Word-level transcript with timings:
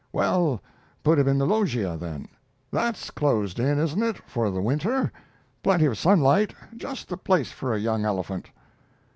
"Well, 0.11 0.63
put 1.03 1.19
him 1.19 1.27
in 1.27 1.37
the 1.37 1.45
loggia, 1.45 1.95
then. 1.95 2.27
That's 2.71 3.11
closed 3.11 3.59
in, 3.59 3.77
isn't 3.77 4.01
it, 4.01 4.17
for 4.27 4.49
the 4.49 4.59
winter? 4.59 5.11
Plenty 5.61 5.85
of 5.85 5.95
sunlight 5.95 6.55
just 6.75 7.07
the 7.07 7.17
place 7.17 7.51
for 7.51 7.71
a 7.75 7.79
young 7.79 8.03
elephant." 8.03 8.49